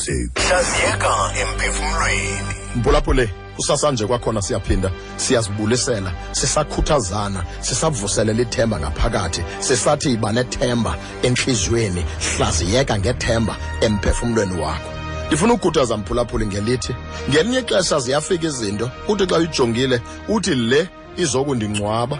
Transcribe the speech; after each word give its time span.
music 0.00 0.30
hlaziyeka 0.34 1.32
emphefumulweni. 1.40 2.54
Mphulaphule 2.76 3.30
kusasanje 3.56 4.06
kwakhona 4.06 4.42
siyaphinda 4.42 4.90
siyazibulisela 5.16 6.12
sisakhuthazana 6.32 7.44
sisavuselela 7.60 8.42
ithemba 8.42 8.80
ngaphakathi 8.80 9.42
sisathi 9.58 10.08
yiba 10.08 10.32
nethemba 10.32 10.96
entliziyweni 11.22 12.04
hlaziyeka 12.36 12.98
ngethemba 12.98 13.56
emphefumlweni 13.80 14.60
wakho. 14.62 14.90
Ndifuna 15.26 15.52
ukukhuthaza 15.52 15.96
mphulaphuli 15.96 16.46
ngelithi 16.46 16.94
ngelinye 17.30 17.58
ixesha 17.58 18.00
ziyafika 18.00 18.46
izinto 18.46 18.90
uthi 19.08 19.26
xa 19.26 19.36
uyijongile 19.36 20.00
uthi 20.28 20.54
le 20.54 20.88
izokundingcwaba 21.16 22.18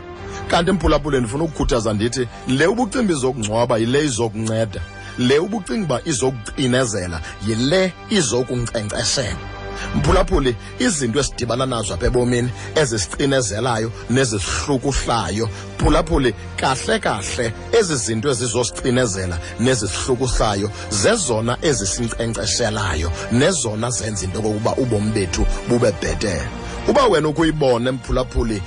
kanti 0.49 0.73
mphulaphule 0.73 1.21
ndifuna 1.21 1.45
ukukhuthaza 1.45 1.93
ndithi 1.93 2.29
le 2.49 2.67
ubucimba 2.67 3.13
izokungcwaba 3.13 3.79
yile 3.79 4.05
izokunceda. 4.05 4.81
Le 5.29 5.39
ubucinga 5.39 5.85
uba 5.85 6.01
izokucinezela 6.11 7.19
yile 7.47 7.93
izokunkcenkceshela 8.11 9.61
mphulaphuli 9.97 10.57
izinto 10.79 11.21
esidibana 11.21 11.67
nazo 11.67 11.95
apha 11.95 12.07
ebomini 12.07 12.51
ezisicinezelayo 12.81 13.89
nezisihlukuhlayo 14.11 15.47
phulaphuli 15.79 16.31
kahle 16.61 16.99
kahle 17.05 17.47
ezi 17.79 17.97
zinto 18.05 18.29
ezizosicinezela 18.31 19.37
nezisihlukuhlayo 19.65 20.69
zezona 21.03 21.53
ezisinkcenkceshelayo 21.69 23.09
nezona 23.39 23.91
zenza 23.97 24.25
into 24.25 24.39
okokuba 24.39 24.73
ubomi 24.83 25.11
bethu 25.17 25.43
bube 25.69 25.91
bhetele 26.01 26.60
uba 26.89 27.07
wena 27.07 27.29
ukuyibone 27.29 27.91
mphulaphuli 27.91 28.63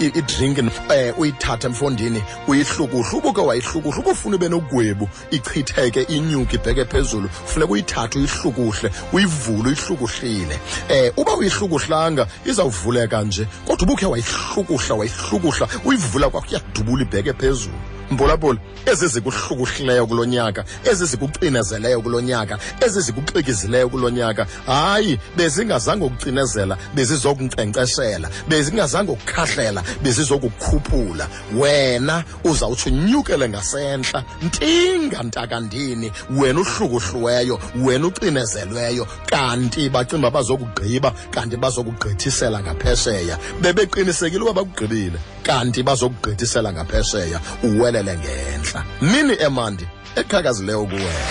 idrink 0.00 0.58
um 0.58 0.70
uyithathe 1.18 1.68
mfondini 1.68 2.22
uyihlukuhle 2.48 3.18
ubuke 3.18 3.40
wayihlukuhle 3.40 3.98
uba 3.98 4.10
ufuna 4.10 4.36
ube 4.36 4.48
nogwebu 4.48 5.08
ichitheke 5.30 6.02
inyuke 6.02 6.56
ibheke 6.56 6.84
phezulu 6.84 7.28
funeka 7.28 7.72
uyithathe 7.72 8.18
uyihlukuhle 8.18 8.90
uyivule 9.12 9.68
uyihlukuhlile. 9.68 10.58
Um 10.90 11.10
uba 11.16 11.36
uyihlukuhlanga 11.36 12.26
izawuvuleka 12.44 13.22
nje 13.22 13.46
kodwa 13.66 13.82
ubukhe 13.82 14.06
wayihlukuhla 14.06 14.94
wayihlukuhla 14.94 15.68
uyivula 15.84 16.30
kwakho 16.30 16.46
iyadubula 16.50 17.02
ibheke 17.02 17.32
phezulu. 17.32 17.93
Mphulaphula 18.10 18.58
ezi 18.86 19.08
zikuhlukuhlileyo 19.08 20.06
kulo 20.06 20.24
nyaka 20.24 20.64
ezi 20.84 21.06
zikucinezeleyo 21.06 22.00
kulo 22.00 22.20
nyaka 22.20 22.58
ezi 22.80 23.00
zikuxikizileyo 23.00 23.88
kulo 23.88 24.10
nyaka. 24.10 24.46
Hayi 24.66 25.18
bezingazange 25.36 26.04
ukucinezela 26.04 26.76
bezizokunkcenkceshela 26.94 28.28
bezingazange 28.48 29.12
ukukhahlela 29.12 29.82
bezizokukhuphula. 30.02 31.28
Wena 31.56 32.24
uzawutsho 32.44 32.90
unyukele 32.90 33.48
ngasentla 33.48 34.24
ntinga 34.42 35.22
ntakandini 35.22 36.12
wena 36.30 36.60
uhlukuhliweyo 36.60 37.58
wena 37.84 38.06
ucinezelweyo. 38.06 39.06
Kanti 39.26 39.88
bacimba 39.88 40.30
bazokugqiba 40.30 41.12
kanti 41.30 41.56
bazokugqithisela 41.56 42.60
ngaphesheya. 42.62 43.38
Bebeqinisekile 43.60 44.42
uba 44.42 44.52
bakugqibile 44.52 45.18
kanti 45.46 45.82
bazokugqithisela 45.82 46.72
ngaphesheya 46.72 47.38
uwelele 47.62 48.14
ngentla 48.18 48.80
mini 49.00 49.34
emandi? 49.46 49.86
Eqhakazileyo 50.20 50.84
kuwena 50.90 51.24